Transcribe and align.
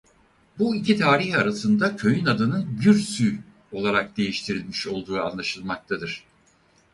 Bu 0.59 0.75
iki 0.75 0.97
tarih 0.97 1.37
arasında 1.37 1.95
köyün 1.95 2.25
adının 2.25 2.77
Gürsü 2.83 3.39
olarak 3.71 4.17
değiştirilmiş 4.17 4.87
olduğu 4.87 5.21
anlaşılmaktadır. 5.21 6.23